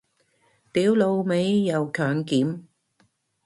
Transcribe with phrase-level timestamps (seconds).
[0.73, 2.63] 屌老味又強檢